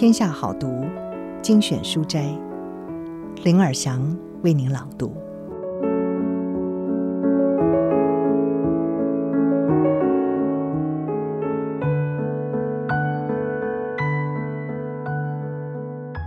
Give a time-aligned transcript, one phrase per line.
[0.00, 0.86] 天下好读
[1.42, 2.34] 精选书斋，
[3.44, 4.00] 林尔祥
[4.42, 5.12] 为您朗读。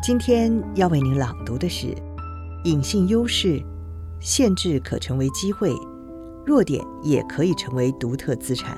[0.03, 1.95] 今天要为您朗读的是：
[2.65, 3.59] 隐性优势，
[4.19, 5.73] 限制可成为机会，
[6.45, 8.77] 弱点也可以成为独特资产。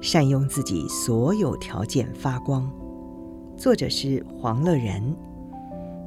[0.00, 2.66] 善用自己所有条件发光。
[3.56, 5.14] 作者是黄乐仁，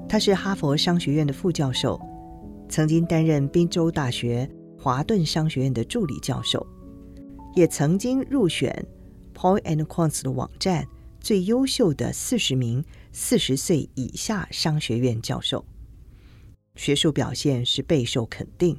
[0.07, 1.99] 他是哈佛商学院的副教授，
[2.70, 4.47] 曾经担任宾州大学
[4.77, 6.65] 华顿商学院的助理教授，
[7.55, 8.85] 也曾经入选
[9.33, 10.85] Paul and Quantz 的网站
[11.20, 15.65] 最优秀的四十名四十岁以下商学院教授，
[16.75, 18.77] 学术表现是备受肯定，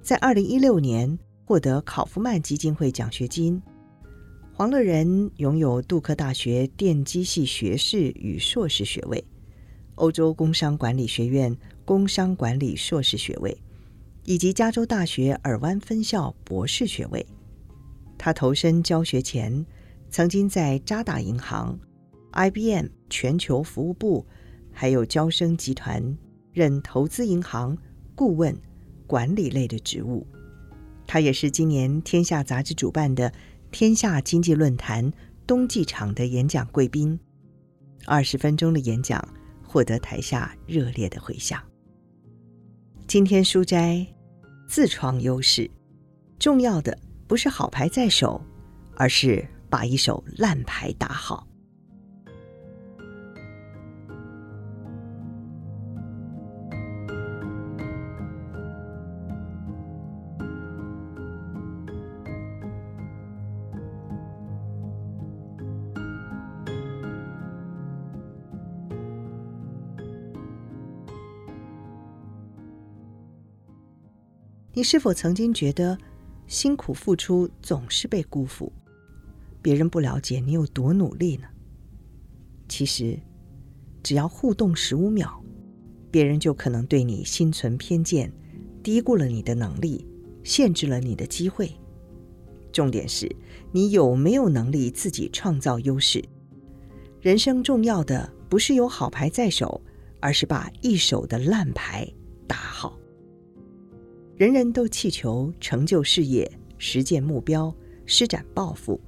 [0.00, 3.60] 在二零一六年获得考夫曼基金会奖学金。
[4.60, 9.24] 黄乐仁拥有杜克大学电机系学士与硕士学位，
[9.94, 13.56] 欧洲工商管理学院工商管理硕士学位，
[14.26, 17.24] 以及加州大学尔湾分校博士学位。
[18.18, 19.64] 他投身教学前，
[20.10, 21.80] 曾经在渣打银行、
[22.32, 24.26] IBM 全球服务部，
[24.70, 26.18] 还有交生集团
[26.52, 27.78] 任投资银行
[28.14, 28.54] 顾问、
[29.06, 30.26] 管理类的职务。
[31.06, 33.32] 他也是今年《天下》杂志主办的。
[33.70, 35.12] 天下经济论坛
[35.46, 37.18] 冬季场的演讲贵宾，
[38.04, 39.26] 二十分钟的演讲
[39.62, 41.62] 获得台下热烈的回响。
[43.06, 44.04] 今天书斋
[44.68, 45.70] 自创优势，
[46.38, 46.96] 重要的
[47.28, 48.40] 不是好牌在手，
[48.96, 51.46] 而是把一手烂牌打好。
[74.80, 75.98] 你是否曾经觉得
[76.46, 78.72] 辛苦付出总是被辜负？
[79.60, 81.46] 别人不了解你有多努力呢？
[82.66, 83.18] 其实，
[84.02, 85.44] 只要互动十五秒，
[86.10, 88.32] 别人就可能对你心存偏见，
[88.82, 90.06] 低估了你的能力，
[90.44, 91.70] 限制了你的机会。
[92.72, 93.30] 重点是
[93.72, 96.24] 你有没有能力自己创造优势？
[97.20, 99.78] 人生重要的不是有好牌在手，
[100.20, 102.10] 而是把一手的烂牌
[102.46, 102.98] 打好。
[104.40, 107.70] 人人都祈求成就事业、实践目标、
[108.06, 108.98] 施展抱负，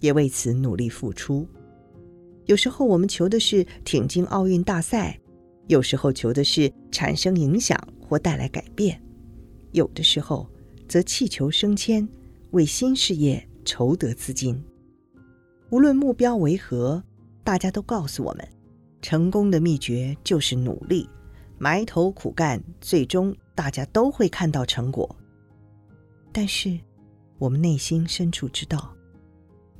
[0.00, 1.48] 也为此努力付出。
[2.44, 5.18] 有时候我们求的是挺进奥运大赛，
[5.66, 7.74] 有时候求的是产生影响
[8.06, 9.00] 或带来改变，
[9.72, 10.46] 有的时候
[10.86, 12.06] 则祈求升迁，
[12.50, 14.62] 为新事业筹得资金。
[15.70, 17.02] 无论目标为何，
[17.42, 18.46] 大家都告诉我们，
[19.00, 21.08] 成功的秘诀就是努力。
[21.56, 25.16] 埋头苦干，最终大家都会看到成果。
[26.32, 26.78] 但是，
[27.38, 28.94] 我们内心深处知道，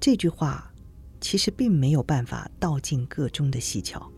[0.00, 0.72] 这句话
[1.20, 4.10] 其实并没有办法道尽个中的细巧。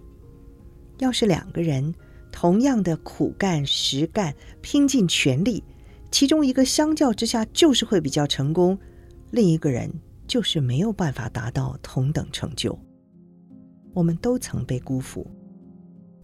[0.98, 1.94] 要是两个人
[2.32, 5.62] 同样的苦干实干，拼尽全力，
[6.10, 8.78] 其中一个相较之下就是会比较成功，
[9.30, 9.92] 另一个人
[10.26, 12.78] 就是没有办法达到同等成就。
[13.94, 15.28] 我们都曾被辜负。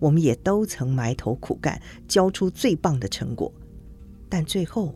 [0.05, 3.51] 我们也都曾埋头苦干，交出最棒的成果，
[4.29, 4.95] 但最后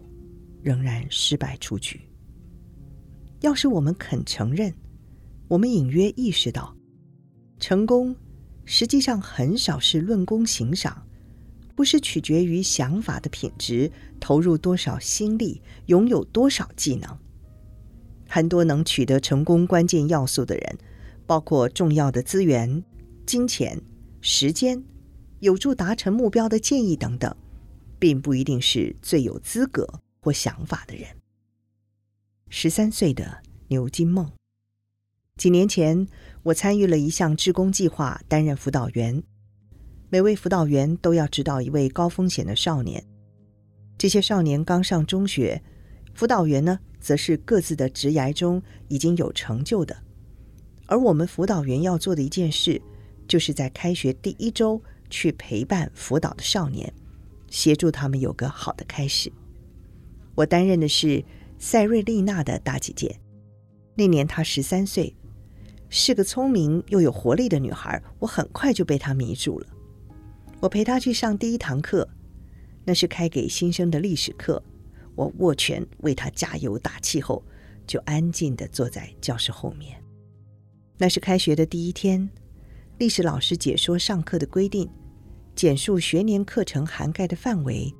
[0.60, 1.98] 仍然失败出局。
[3.40, 4.74] 要是我们肯承认，
[5.48, 6.76] 我们隐约意识到，
[7.58, 8.14] 成功
[8.66, 11.06] 实际上很少是论功行赏，
[11.74, 13.90] 不是取决于想法的品质、
[14.20, 17.18] 投入多少心力、拥有多少技能。
[18.28, 20.78] 很多能取得成功关键要素的人，
[21.24, 22.84] 包括重要的资源、
[23.24, 23.80] 金钱、
[24.20, 24.84] 时间。
[25.40, 27.34] 有助达成目标的建议等等，
[27.98, 31.06] 并不一定是最有资格或想法的人。
[32.48, 34.32] 十三岁的牛金梦，
[35.36, 36.06] 几年前
[36.42, 39.22] 我参与了一项志工计划，担任辅导员。
[40.10, 43.04] 每位辅导员都要指导一位高风险的少年。
[43.98, 45.62] 这些少年刚上中学，
[46.14, 49.96] 辅导员呢，则是各自的职涯中已经有成就的。
[50.86, 52.80] 而我们辅导员要做的一件事，
[53.28, 54.82] 就是在开学第一周。
[55.10, 56.92] 去陪伴辅导的少年，
[57.48, 59.32] 协助他们有个好的开始。
[60.34, 61.24] 我担任的是
[61.58, 63.18] 塞瑞丽娜的大姐姐。
[63.94, 65.14] 那年她十三岁，
[65.88, 68.00] 是个聪明又有活力的女孩。
[68.20, 69.66] 我很快就被她迷住了。
[70.60, 72.08] 我陪她去上第一堂课，
[72.84, 74.62] 那是开给新生的历史课。
[75.16, 77.42] 我握拳为她加油打气后，
[77.86, 80.00] 就安静地坐在教室后面。
[80.96, 82.28] 那是开学的第一天。
[82.98, 84.88] 历史老师解说上课的规定，
[85.58, 87.92] 简述学年课程涵盖的范围。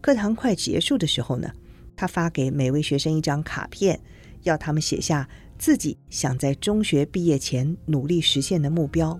[0.00, 1.50] 课堂快结束的时候呢，
[1.96, 4.00] 他发给每位学生一张卡片，
[4.44, 5.28] 要他们写下
[5.58, 9.18] 自己想在中学毕业前努力实现的目标。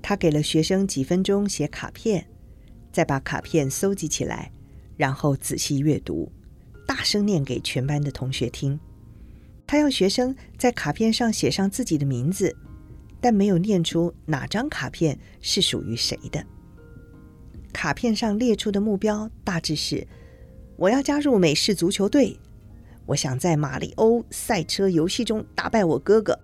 [0.00, 2.24] 他给了学生几分钟写卡片，
[2.92, 4.52] 再把卡片搜集起来，
[4.96, 6.30] 然后仔细阅读，
[6.86, 8.78] 大声念给全班的同学听。
[9.66, 12.56] 他要学生在卡片上写上自己的名字，
[13.20, 16.46] 但没有念出哪张卡片是属于谁的。
[17.72, 20.06] 卡片上列出的目标大致是：
[20.76, 22.38] 我要加入美式足球队，
[23.06, 26.38] 我想在马里欧赛车游戏中打败我哥哥。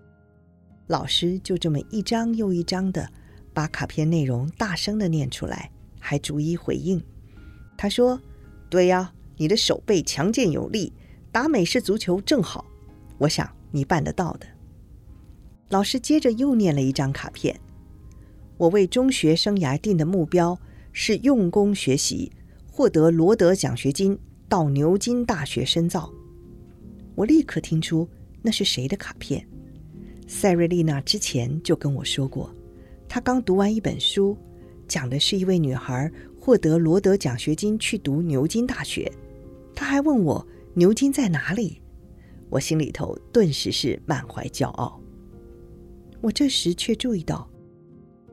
[0.87, 3.07] 老师就这么一张又一张的
[3.53, 5.71] 把卡片内容大声的念出来，
[6.01, 7.01] 还逐一回应。
[7.77, 8.21] 他说
[8.71, 10.93] ：“对呀，你的手背强健有力，
[11.31, 12.65] 打美式足球正好。
[13.19, 14.47] 我想你办得到的。”
[15.69, 17.61] 老师接着又念了一张卡片
[18.57, 20.59] ：“我为中学生涯定的目标。”
[21.01, 22.33] 是用功学习，
[22.67, 24.19] 获得罗德奖学金，
[24.49, 26.13] 到牛津大学深造。
[27.15, 28.07] 我立刻听出
[28.43, 29.47] 那是谁的卡片。
[30.27, 32.53] 塞瑞丽娜之前就跟我说过，
[33.09, 34.37] 她刚读完一本书，
[34.89, 39.09] 讲的是一位女孩获得罗德奖学金去读牛津大学。
[39.77, 41.81] 她还问我牛津在哪里，
[42.51, 45.01] 我心里头顿时是满怀骄傲。
[46.21, 47.49] 我这时却注意到，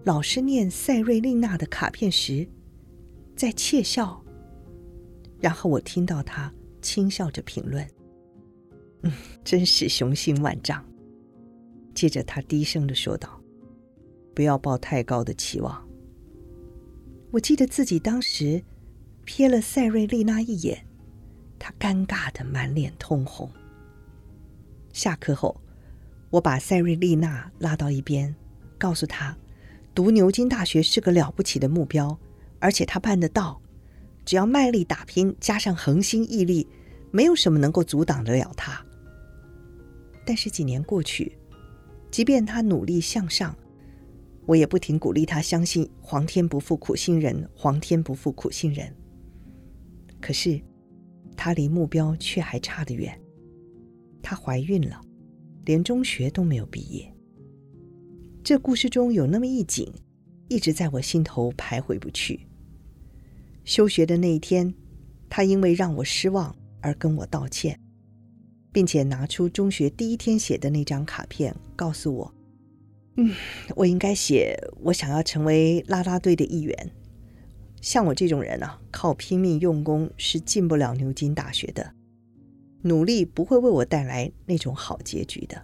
[0.03, 2.47] 老师念塞瑞丽娜的卡片时，
[3.35, 4.23] 在窃笑，
[5.39, 6.51] 然后我听到他
[6.81, 7.85] 轻笑着评论
[9.03, 9.11] ：“嗯，
[9.43, 10.83] 真是雄心万丈。”
[11.93, 13.41] 接着他低声的说道
[14.33, 15.85] ：“不要抱太高的期望。”
[17.31, 18.63] 我记得自己当时
[19.25, 20.85] 瞥了塞瑞丽娜一眼，
[21.59, 23.51] 她尴尬的满脸通红。
[24.93, 25.59] 下课后，
[26.29, 28.33] 我把塞瑞丽娜拉到一边，
[28.77, 29.37] 告诉她
[29.93, 32.17] ：“读牛津大学是个了不起的目标。”
[32.65, 33.61] 而且他办得到，
[34.25, 36.67] 只要卖力打拼，加上恒心毅力，
[37.11, 38.83] 没有什么能够阻挡得了他。
[40.25, 41.37] 但是几年过去，
[42.09, 43.55] 即便他努力向上，
[44.47, 48.91] 我也不停鼓励他相信“皇天不负苦心人”，“皇天不负苦心人”。
[50.19, 50.59] 可是
[51.37, 53.15] 他离目标却还差得远。
[54.23, 54.99] 她怀孕了，
[55.65, 57.13] 连中学都没有毕业。
[58.43, 59.93] 这故事中有那么一景，
[60.47, 62.44] 一直在我心头徘徊不去。
[63.65, 64.73] 休学的那一天，
[65.27, 67.79] 他因为让我失望而跟我道歉，
[68.71, 72.33] 并且拿出中学第一天写的那张卡片，告诉我
[73.17, 73.33] ：“嗯，
[73.75, 76.91] 我应该写我想要成为啦啦队的一员。
[77.81, 81.93] 像我这种人啊，靠拼命用功是进不了牛津大学的，
[82.83, 85.59] 努力不会为我带来那种好结局的。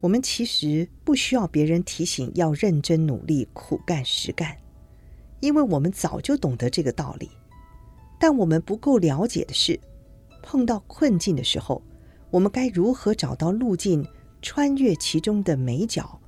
[0.00, 4.56] 我们其实不需要别人提醒要认真努力、苦干实干。”
[5.40, 7.30] 因为我们早就懂得这个道理，
[8.18, 9.80] 但我们不够了解的是，
[10.42, 11.82] 碰到困境的时候，
[12.30, 14.06] 我们该如何找到路径，
[14.42, 16.20] 穿越其中的美角，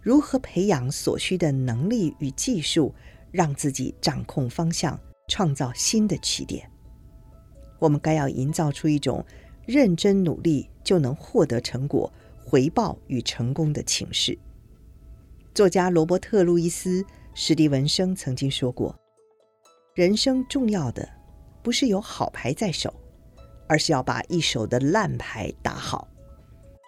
[0.00, 2.94] 如何培养所需的能力与技术，
[3.32, 6.70] 让自己掌控方向，创造新的起点。
[7.80, 9.24] 我们该要营造出一种
[9.66, 12.12] 认真努力就能获得成果、
[12.44, 14.38] 回报与成功的情势。
[15.52, 17.04] 作家罗伯特·路易斯。
[17.32, 18.94] 史蒂文生曾经说过
[19.94, 21.08] ：“人生重要的
[21.62, 22.92] 不是有好牌在手，
[23.68, 26.08] 而是要把一手的烂牌打好。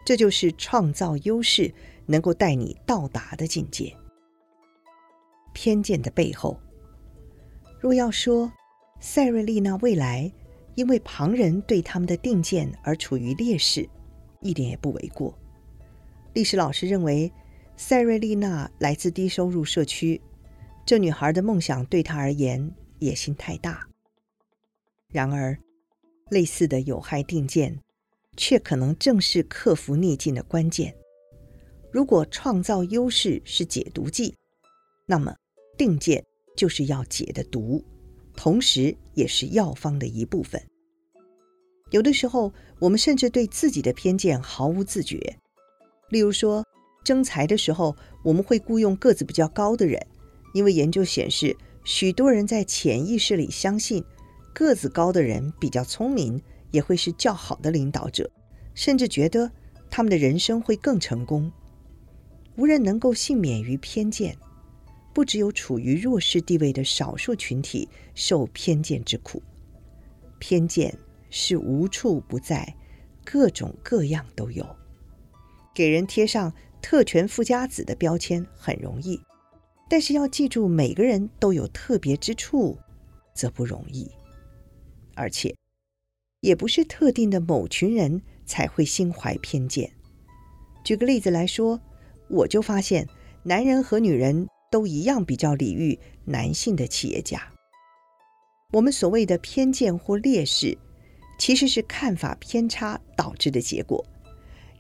[0.05, 1.73] 这就是创造优势
[2.07, 3.95] 能够带你到达的境界。”
[5.55, 6.59] 偏见的背后，
[7.79, 8.51] 若要说
[9.01, 10.31] 塞瑞丽娜未来
[10.75, 13.89] 因为旁人对他们的定见而处于劣势，
[14.41, 15.33] 一点也不为过。
[16.33, 17.31] 历史老师认为，
[17.77, 20.21] 塞瑞丽娜来自低收入社区。
[20.85, 23.87] 这女孩的梦想对她而言野心太大。
[25.09, 25.59] 然而，
[26.31, 27.79] 类似的有害定见，
[28.37, 30.95] 却可能正是克服逆境的关键。
[31.91, 34.35] 如果创造优势是解毒剂，
[35.07, 35.35] 那么
[35.77, 36.25] 定见
[36.57, 37.85] 就是要解的毒，
[38.35, 40.61] 同时也是药方的一部分。
[41.91, 45.39] 有的时候，我们甚至对自己的偏见毫无自觉。
[46.09, 46.65] 例如说，
[47.05, 50.01] 征才的时候，我们会雇佣个子比较高的人。
[50.53, 54.05] 因为研究显示，许多人在潜意识里相信，
[54.53, 56.41] 个子高的人比较聪明，
[56.71, 58.31] 也会是较好的领导者，
[58.75, 59.51] 甚至觉得
[59.91, 61.51] 他们的人生会更成功。
[62.57, 64.37] 无人能够幸免于偏见，
[65.15, 69.43] 不只有处于弱势地位的少数群体受偏见之苦。
[70.39, 70.95] 偏见
[71.31, 72.75] 是无处不在，
[73.25, 74.67] 各种各样都有，
[75.75, 79.19] 给人贴上特权富家子的标签很容易，
[79.93, 82.79] 但是要记住每个人都有特别之处，
[83.35, 84.11] 则不容易。
[85.15, 85.55] 而且，
[86.41, 89.93] 也不是特定的某群人才会心怀偏见。
[90.83, 91.79] 举个例子来说，
[92.31, 93.07] 我就发现，
[93.43, 97.53] 男人和女人都一样比较礼遇男性的企业家。
[98.73, 100.79] 我们所谓的偏见或劣势，
[101.39, 104.03] 其实是看法偏差导致的结果。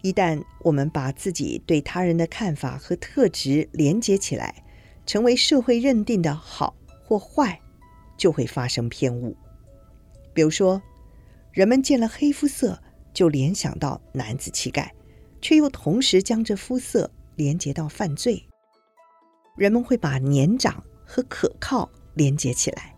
[0.01, 4.65] 一旦我们把自己对他人的看法和特质连接起来，
[5.07, 7.61] 成为社会认定的好或坏，
[8.17, 9.37] 就会发生偏误。
[10.33, 10.81] 比如说，
[11.53, 12.81] 人们见了黑肤色
[13.13, 14.95] 就联想到男子气概，
[15.41, 18.43] 却又同时将这肤色连结到犯罪。
[19.57, 22.97] 人们会把年长和可靠连结起来，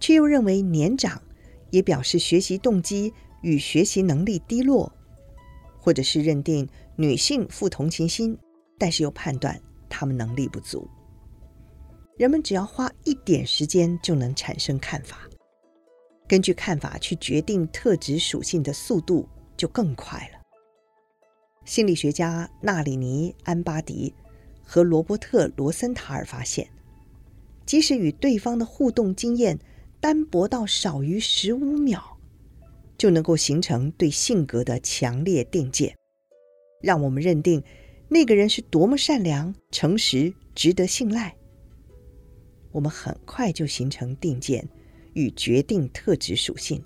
[0.00, 1.22] 却又认为年长
[1.70, 4.92] 也表示学习动机与学习能力低落。
[5.78, 8.38] 或者是认定女性富同情心，
[8.78, 9.60] 但是又判断
[9.90, 10.88] 她们能力不足。
[12.16, 15.28] 人们只要花一点时间就能产生看法，
[16.28, 20.40] 根据看法去决定特质属性的速度就更快了。
[21.64, 24.14] 心理学家纳里尼·安巴迪
[24.62, 26.68] 和罗伯特·罗森塔尔发现，
[27.66, 29.58] 即使与对方的互动经验
[30.00, 32.10] 单薄到少于十五秒。
[32.96, 35.96] 就能够形成对性格的强烈定见，
[36.80, 37.60] 让我们认定
[38.08, 41.34] 那个人是多么善良、诚实、值得信赖。
[42.74, 44.68] 我们很快就形成定见
[45.14, 46.84] 与决定特质属性，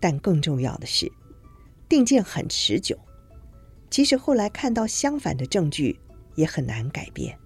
[0.00, 1.10] 但更重要的是，
[1.88, 2.98] 定见很持久，
[3.88, 5.98] 即使后来看到相反的证据，
[6.34, 7.38] 也很难改变。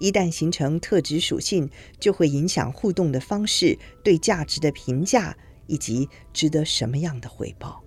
[0.00, 1.70] 一旦形成特质属性，
[2.00, 5.36] 就会影响互动的方式、对价值的评价。
[5.68, 7.82] 以及值得什么样的回报？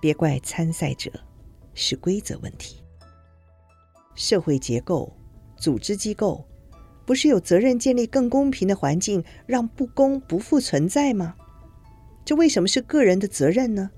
[0.00, 1.12] 别怪参赛者，
[1.74, 2.82] 是规则问题。
[4.16, 5.14] 社会结构、
[5.58, 6.44] 组织机构，
[7.06, 11.36] 不是有责任建立更公平的环境，让不公不复存在吗？
[12.24, 13.90] 这为什么是个人的责任呢？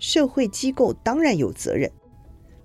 [0.00, 1.90] 社会机构当然有责任，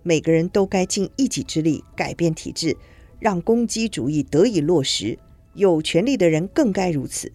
[0.01, 2.75] 每个人都该尽一己之力改变体制，
[3.19, 5.17] 让公基主义得以落实。
[5.53, 7.31] 有权力的人更该如此。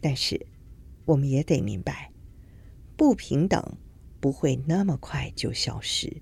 [0.00, 0.44] 但是，
[1.04, 2.12] 我们也得明白，
[2.96, 3.78] 不平等
[4.18, 6.20] 不会那么快就消失。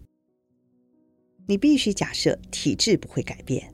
[1.47, 3.73] 你必须假设体制不会改变，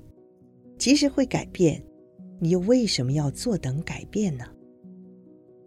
[0.85, 1.83] 其实会改变，
[2.39, 4.45] 你又为什么要坐等改变呢？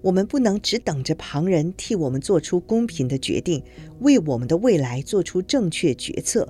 [0.03, 3.63] 我们不能只等着旁人替我们做出公平的决定，
[4.01, 6.47] 为我们的未来做出正确决策，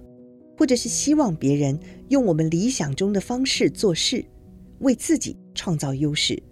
[0.58, 4.26] 或者是希望别人用我们理想中的方式做事，
[4.80, 6.44] 为自己创造优势。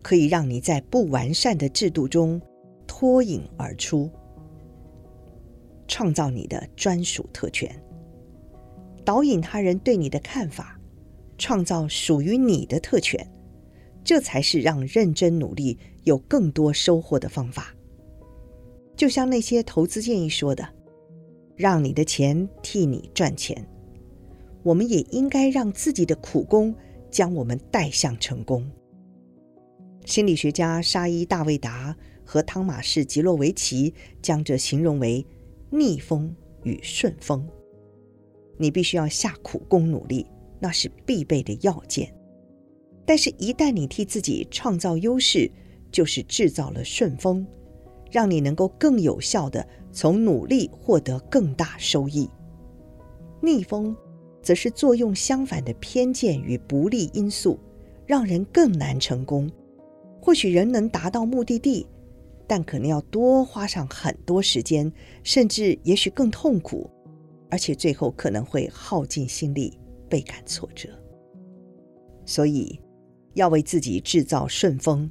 [0.00, 2.40] 可以让你在不完善的制度中
[2.86, 4.10] 脱颖而出，
[5.86, 7.70] 创造你的专属特权，
[9.04, 10.77] 导引他人对你的看法，
[11.38, 13.26] 创造属于你的特权，
[14.04, 17.74] 这才是让认真努力有更多收获的方法。
[18.96, 20.68] 就像那些投资建议说的
[21.56, 23.64] ：“让你的钱替你赚钱。”
[24.64, 26.74] 我们也应该让自己的苦功
[27.10, 28.68] 将我们带向成功。
[30.04, 35.24] 心理学家沙伊·大卫达和汤马士·吉洛维奇将这形容为
[35.70, 37.48] 逆风与顺风。
[38.58, 40.26] 你必须要下苦功努力，
[40.60, 42.12] 那是必备的要件。
[43.04, 45.50] 但是，一旦你替自己创造优势，
[45.90, 47.46] 就是制造了顺风，
[48.10, 52.28] 让你能够更有效地从努力获得更大收益。
[53.40, 53.96] 逆风
[54.42, 57.58] 则是作用相反的偏见与不利因素，
[58.06, 59.50] 让人更难成功。
[60.20, 61.86] 或许人能达到目的地，
[62.46, 66.90] 但可能要多花上很多时间，甚至也许更痛苦，
[67.48, 70.88] 而且最后可能会耗尽心力，倍感挫折。
[72.24, 72.80] 所以，
[73.34, 75.10] 要为自己制造顺风，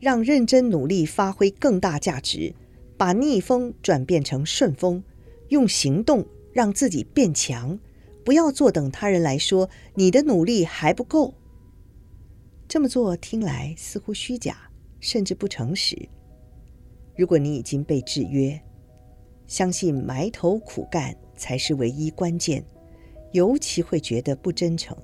[0.00, 2.54] 让认真努力发挥更大价值，
[2.96, 5.02] 把逆风转变成顺风，
[5.48, 7.78] 用行动让自己变强，
[8.24, 11.34] 不要坐等他人来说你的努力还不够。
[12.68, 14.70] 这么做听来似乎虚假，
[15.00, 16.08] 甚至不诚实。
[17.16, 18.60] 如果你已经被制约，
[19.46, 22.64] 相信埋头苦干才是唯一关键，
[23.32, 24.96] 尤其会觉得不真诚。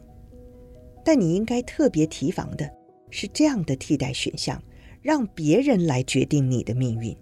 [1.04, 2.68] 但你应该特别提防的
[3.11, 4.62] 是这样的替代选项：
[5.02, 7.16] 让别人来决定你的命运。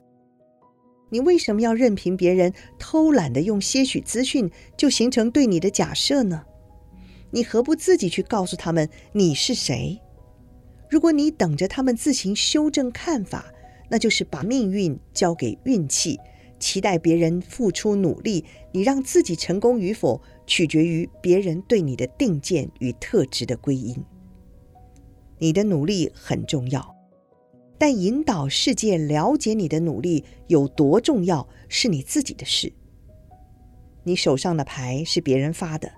[1.11, 6.44] 你为什么要任凭别人偷懒的用些许资讯就形成对你的假设呢？
[7.30, 10.00] 你何不自己去告诉他们你是谁？
[10.88, 13.52] 如果你等着他们自行修正看法，
[13.90, 16.18] 那就是把命运交给运气，
[16.58, 23.96] 期待别人付出努力，你让自己成功与否，取决于别人对你的定见与特质的归因。
[25.38, 26.94] 你的努力很重要，
[27.78, 32.72] 但引导世界了解你的努力有多重要，是你自己的事。
[34.04, 35.90] 你手上的牌是别人发的，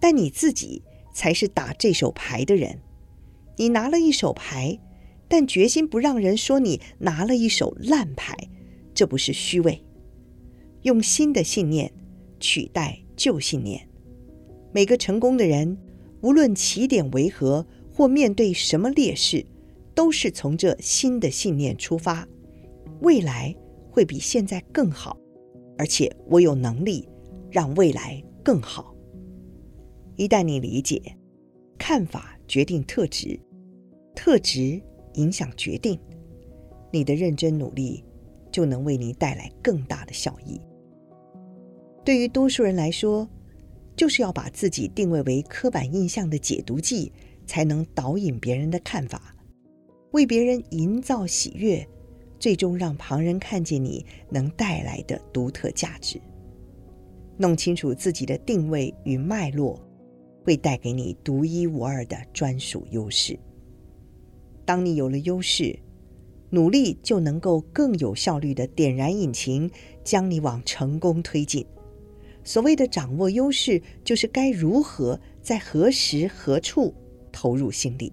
[0.00, 2.80] 但你自己才是打这手牌的人。
[3.56, 4.78] 你拿了一手牌，
[5.28, 8.36] 但决心不让人说你拿了一手烂牌，
[8.94, 9.84] 这不是虚伪。
[10.82, 11.92] 用新的信念
[12.40, 13.88] 取代旧信念。
[14.72, 15.76] 每个成功的人，
[16.20, 19.44] 无论起点为何或面对什么劣势，
[19.94, 22.26] 都是从这新的信念出发，
[23.00, 23.54] 未来
[23.90, 25.16] 会比现在更好，
[25.78, 27.08] 而且我有能力。
[27.54, 28.94] 让未来更好。
[30.16, 31.02] 一旦你理解，
[31.76, 33.38] 看法决定特质，
[34.14, 34.80] 特质
[35.16, 36.00] 影响决定，
[36.90, 38.02] 你的认真努力
[38.50, 40.58] 就能为你带来更大的效益。
[42.04, 43.28] 对于多数人来说，
[43.96, 47.12] 就是要把自己定位为刻板印象的解读剂，
[47.46, 49.34] 才能导引别人的看法，
[50.10, 51.86] 为别人营造喜悦，
[52.40, 56.20] 最终让旁人看见你能带来的独特价值。
[57.38, 59.80] 弄清楚自己的定位与脉络，
[60.44, 63.38] 会带给你独一无二的专属优势。
[64.64, 65.78] 当你有了优势，
[66.50, 69.70] 努力就能够更有效率地点燃引擎，
[70.02, 71.64] 将你往成功推进。
[72.44, 76.94] 所谓的掌握优势，就是该如何在何时何处
[77.30, 78.12] 投入心力。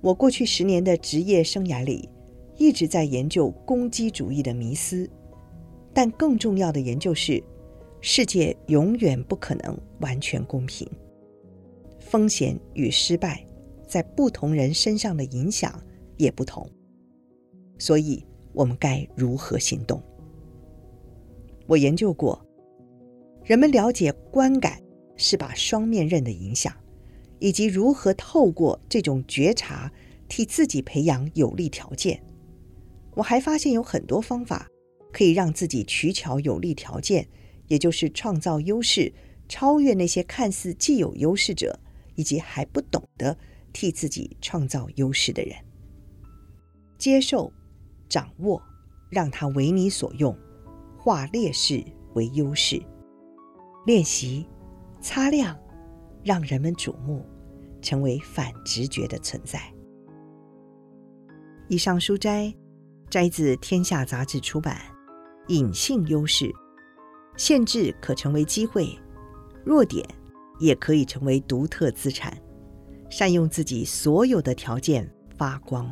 [0.00, 2.08] 我过去十年的职业生涯里，
[2.56, 5.08] 一直在研究攻击主义的迷思，
[5.92, 7.42] 但更重要的研究是。
[8.00, 10.88] 世界永远不可能完全公平，
[11.98, 13.44] 风险与失败
[13.88, 15.82] 在不同人身上的影响
[16.16, 16.64] 也不同，
[17.76, 20.00] 所以我们该如何行动？
[21.66, 22.40] 我研究过，
[23.48, 24.78] 人们了解观感
[25.16, 26.70] 是把双面刃的影响，
[27.38, 29.90] 以及如何透过这种觉察
[30.28, 32.22] 替自己培养有利条件。
[33.14, 34.68] 我还发现有很多方法
[35.10, 37.26] 可以让自己取巧有利条件。
[37.68, 39.12] 也就是创造优势，
[39.48, 41.78] 超越那些看似既有优势者，
[42.16, 43.36] 以及还不懂得
[43.72, 45.54] 替自己创造优势的人。
[46.98, 47.50] 接受、
[48.08, 48.62] 掌握，
[49.10, 50.34] 让它为你所用，
[50.98, 51.82] 化劣势
[52.14, 52.82] 为优势。
[53.88, 54.46] 练习、
[55.00, 55.58] 擦亮，
[56.22, 57.24] 让人们瞩目，
[57.80, 59.58] 成为反直觉的存在。
[61.68, 62.54] 以上书摘
[63.08, 64.76] 摘自《天下杂志》出版
[65.48, 66.44] 《隐性优势》。
[67.38, 68.94] 限制可成为机会，
[69.64, 70.06] 弱点
[70.58, 72.36] 也可以成为独特资产。
[73.08, 75.90] 善用自己所有的条件，发光。